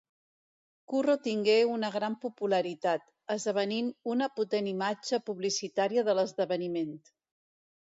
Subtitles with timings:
[0.93, 3.05] Curro tingué una gran popularitat,
[3.37, 6.93] esdevenint una potent imatge publicitària de l'esdeveniment.